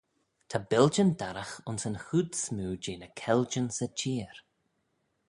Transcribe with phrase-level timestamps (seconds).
[0.49, 4.37] Ta billjyn darragh ayns yn chooid smoo jeh ny keljyn 'sy çheer.